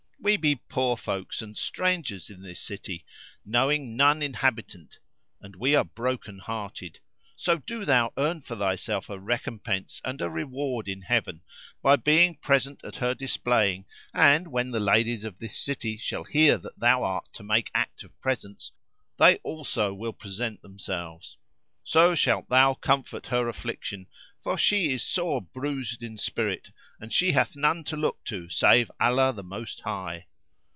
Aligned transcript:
[FN#331] 0.21 0.25
We 0.29 0.37
be 0.37 0.55
poor 0.69 0.97
folks 0.97 1.41
and 1.41 1.57
strangers 1.57 2.29
in 2.29 2.43
this 2.43 2.59
city 2.59 3.03
knowing 3.43 3.97
none 3.97 4.21
inhabitant 4.21 4.99
and 5.41 5.55
we 5.55 5.73
are 5.73 5.83
broken 5.83 6.37
hearted. 6.37 6.99
So 7.35 7.57
do 7.57 7.85
thou 7.85 8.13
earn 8.15 8.41
for 8.41 8.55
thyself 8.55 9.09
a 9.09 9.17
recompense 9.19 9.99
and 10.05 10.21
a 10.21 10.29
reward 10.29 10.87
in 10.87 11.01
Heaven 11.01 11.41
by 11.81 11.95
being 11.95 12.35
present 12.35 12.83
at 12.83 12.97
her 12.97 13.15
displaying 13.15 13.87
and, 14.13 14.49
when 14.49 14.69
the 14.69 14.79
ladies 14.79 15.23
of 15.23 15.39
this 15.39 15.57
city 15.57 15.97
shall 15.97 16.25
hear 16.25 16.59
that 16.59 16.77
thou 16.79 17.01
art 17.01 17.27
to 17.33 17.41
make 17.41 17.71
act 17.73 18.03
of 18.03 18.21
presence, 18.21 18.73
they 19.17 19.37
also 19.37 19.91
will 19.91 20.13
present 20.13 20.61
themselves; 20.61 21.35
so 21.83 22.13
shalt 22.13 22.47
thou 22.47 22.75
comfort 22.75 23.25
her 23.25 23.49
affliction, 23.49 24.05
for 24.39 24.55
she 24.57 24.91
is 24.91 25.03
sore 25.03 25.41
bruised 25.41 26.01
in 26.03 26.15
spirit 26.15 26.69
and 26.99 27.11
she 27.11 27.31
hath 27.31 27.55
none 27.55 27.83
to 27.83 27.97
look 27.97 28.23
to 28.23 28.47
save 28.49 28.89
Allah 28.99 29.33
the 29.33 29.43
Most 29.43 29.81
High." 29.81 30.27